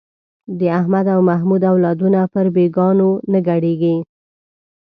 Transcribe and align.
د 0.59 0.61
احمد 0.79 1.05
او 1.15 1.19
محمود 1.29 1.61
اولادونه 1.71 2.19
پر 2.33 2.45
بېګانو 2.55 3.09
نه 3.31 3.39
ګډېږي. 3.47 3.95